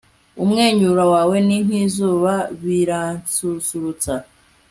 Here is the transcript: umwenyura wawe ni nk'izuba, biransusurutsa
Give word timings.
umwenyura 0.43 1.03
wawe 1.13 1.37
ni 1.47 1.57
nk'izuba, 1.65 2.33
biransusurutsa 2.63 4.13